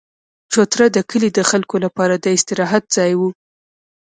چوتره 0.51 0.85
د 0.91 0.97
کلي 1.09 1.29
د 1.33 1.39
خلکو 1.49 1.75
لپاره 1.85 2.15
د 2.17 2.25
استراحت 2.37 2.83
ځای 2.97 3.11
وو. 3.19 3.29